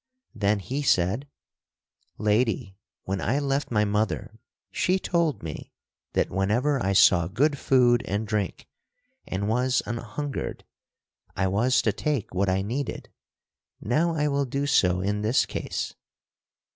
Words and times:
Then 0.33 0.57
he 0.57 0.81
said: 0.81 1.27
"Lady, 2.17 2.75
when 3.03 3.21
I 3.21 3.37
left 3.37 3.69
my 3.69 3.85
mother 3.85 4.39
she 4.71 4.97
told 4.97 5.43
me 5.43 5.73
that 6.13 6.31
whenever 6.31 6.83
I 6.83 6.93
saw 6.93 7.27
good 7.27 7.55
food 7.59 8.01
and 8.07 8.27
drink 8.27 8.67
and 9.27 9.47
was 9.47 9.83
an 9.85 9.97
hungered, 9.97 10.63
I 11.35 11.45
was 11.47 11.83
to 11.83 11.93
take 11.93 12.33
what 12.33 12.49
I 12.49 12.63
needed. 12.63 13.09
Now 13.79 14.15
I 14.15 14.27
will 14.27 14.45
do 14.45 14.65
so 14.65 15.01
in 15.01 15.21
this 15.21 15.45
case." 15.45 15.93